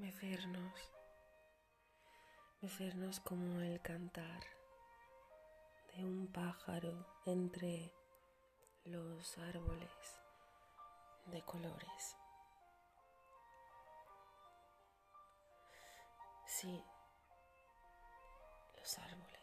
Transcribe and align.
mecernos, 0.00 0.72
mecernos 2.62 3.20
como 3.20 3.60
el 3.60 3.82
cantar 3.82 4.42
de 5.94 6.04
un 6.04 6.26
pájaro 6.32 7.06
entre 7.26 7.92
los 8.84 9.36
árboles 9.36 10.20
de 11.26 11.42
colores. 11.42 12.16
Sí, 16.46 16.82
los 18.78 18.98
árboles 18.98 19.39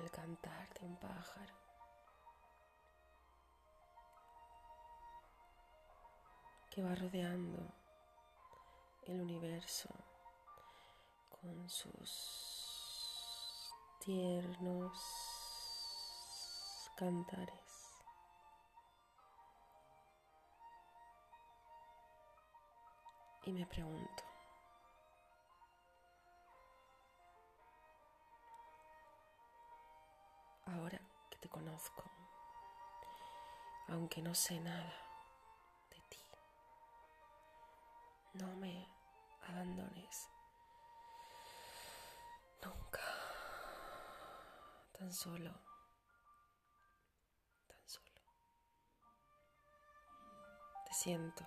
El 0.00 0.10
cantar 0.10 0.72
de 0.74 0.86
un 0.86 0.96
pájaro. 0.96 1.54
que 6.70 6.82
va 6.84 6.94
rodeando 6.94 7.74
el 9.02 9.20
universo 9.20 9.88
con 11.28 11.68
sus 11.68 12.12
tiernos 13.98 14.92
cantares. 16.96 17.58
Y 23.46 23.52
me 23.52 23.66
pregunto, 23.66 24.27
conozco, 31.58 32.04
aunque 33.88 34.22
no 34.22 34.32
sé 34.32 34.60
nada 34.60 34.94
de 35.90 36.00
ti, 36.08 36.22
no 38.34 38.46
me 38.58 38.86
abandones 39.48 40.28
nunca, 42.64 43.00
tan 44.92 45.12
solo, 45.12 45.50
tan 47.66 47.88
solo. 47.88 48.22
Te 50.86 50.94
siento 50.94 51.44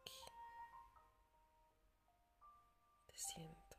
aquí, 0.00 0.22
te 3.06 3.18
siento 3.18 3.69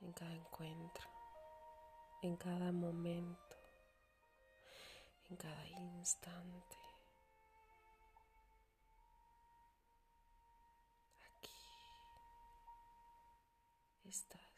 en 0.00 0.12
cada 0.12 0.32
encuentro, 0.32 1.08
en 2.22 2.36
cada 2.36 2.70
momento, 2.70 3.56
en 5.28 5.36
cada 5.36 5.66
instante. 5.66 6.76
Aquí 11.24 11.50
estás. 14.08 14.49